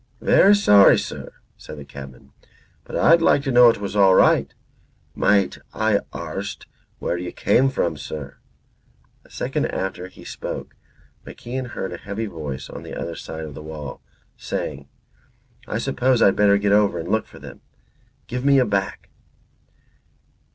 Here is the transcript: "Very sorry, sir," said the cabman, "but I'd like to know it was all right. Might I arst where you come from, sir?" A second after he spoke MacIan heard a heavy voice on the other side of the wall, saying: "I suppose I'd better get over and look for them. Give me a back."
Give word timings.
"Very 0.19 0.55
sorry, 0.55 0.97
sir," 0.97 1.31
said 1.57 1.77
the 1.77 1.85
cabman, 1.85 2.31
"but 2.85 2.95
I'd 2.97 3.21
like 3.21 3.43
to 3.43 3.51
know 3.51 3.69
it 3.69 3.77
was 3.77 3.95
all 3.95 4.15
right. 4.15 4.51
Might 5.13 5.59
I 5.75 5.99
arst 6.11 6.65
where 6.97 7.19
you 7.19 7.31
come 7.31 7.69
from, 7.69 7.97
sir?" 7.97 8.37
A 9.23 9.29
second 9.29 9.67
after 9.67 10.07
he 10.07 10.23
spoke 10.25 10.75
MacIan 11.23 11.67
heard 11.67 11.93
a 11.93 11.97
heavy 11.97 12.25
voice 12.25 12.67
on 12.67 12.81
the 12.81 12.99
other 12.99 13.15
side 13.15 13.43
of 13.45 13.53
the 13.53 13.61
wall, 13.61 14.01
saying: 14.37 14.87
"I 15.67 15.77
suppose 15.77 16.19
I'd 16.19 16.35
better 16.35 16.57
get 16.57 16.71
over 16.71 16.97
and 16.97 17.07
look 17.11 17.27
for 17.27 17.37
them. 17.37 17.61
Give 18.25 18.43
me 18.43 18.57
a 18.57 18.65
back." 18.65 19.11